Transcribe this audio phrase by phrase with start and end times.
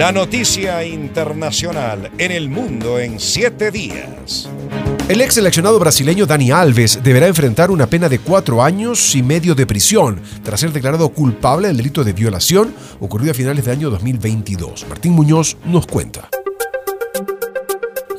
[0.00, 4.48] La noticia internacional en el mundo en siete días.
[5.10, 9.54] El ex seleccionado brasileño Dani Alves deberá enfrentar una pena de cuatro años y medio
[9.54, 13.90] de prisión tras ser declarado culpable del delito de violación ocurrido a finales del año
[13.90, 14.86] 2022.
[14.88, 16.30] Martín Muñoz nos cuenta.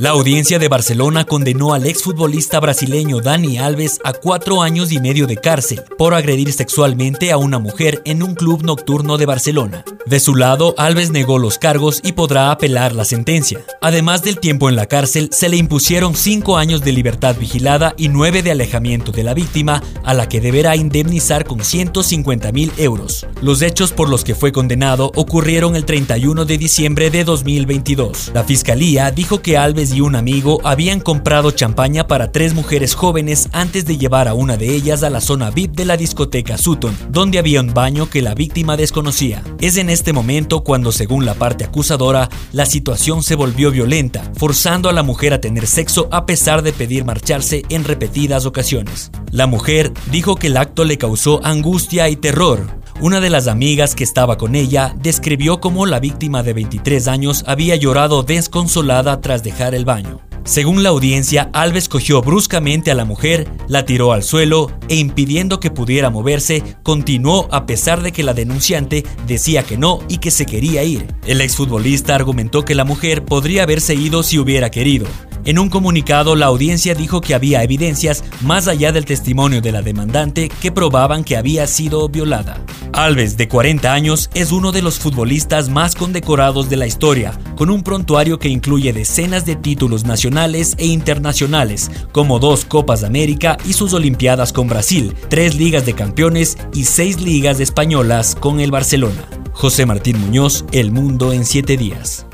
[0.02, 5.28] La audiencia de Barcelona condenó al exfutbolista brasileño Dani Alves a cuatro años y medio
[5.28, 9.86] de cárcel por agredir sexualmente a una mujer en un club nocturno de Barcelona.
[10.08, 13.60] De su lado, Alves negó los cargos y podrá apelar la sentencia.
[13.80, 18.10] Además del tiempo en la cárcel, se le impusieron cinco años de libertad vigilada y
[18.10, 23.28] nueve de alejamiento de la víctima, a la que deberá indemnizar con 150 mil euros.
[23.42, 28.32] Los hechos por los que fue condenado ocurrieron el 31 de diciembre de 2022.
[28.34, 33.50] La fiscalía dijo que Alves y un amigo habían comprado champaña para tres mujeres jóvenes
[33.52, 36.96] antes de llevar a una de ellas a la zona VIP de la discoteca Sutton,
[37.10, 39.44] donde había un baño que la víctima desconocía.
[39.60, 44.90] Es en este momento cuando, según la parte acusadora, la situación se volvió violenta, forzando
[44.90, 49.12] a la mujer a tener sexo a pesar de pedir marcharse en repetidas ocasiones.
[49.32, 53.96] La mujer dijo que el acto le causó angustia y terror, una de las amigas
[53.96, 59.42] que estaba con ella describió cómo la víctima de 23 años había llorado desconsolada tras
[59.42, 60.22] dejar el baño.
[60.44, 65.60] Según la audiencia, Alves cogió bruscamente a la mujer, la tiró al suelo e impidiendo
[65.60, 70.32] que pudiera moverse, continuó a pesar de que la denunciante decía que no y que
[70.32, 71.08] se quería ir.
[71.26, 75.08] El exfutbolista argumentó que la mujer podría haberse ido si hubiera querido,
[75.44, 79.82] en un comunicado, la audiencia dijo que había evidencias más allá del testimonio de la
[79.82, 82.64] demandante que probaban que había sido violada.
[82.94, 87.70] Alves, de 40 años, es uno de los futbolistas más condecorados de la historia, con
[87.70, 93.58] un prontuario que incluye decenas de títulos nacionales e internacionales, como dos Copas de América
[93.66, 98.72] y sus Olimpiadas con Brasil, tres Ligas de Campeones y seis Ligas españolas con el
[98.72, 99.28] Barcelona.
[99.54, 102.26] José Martín Muñoz, El Mundo en siete días.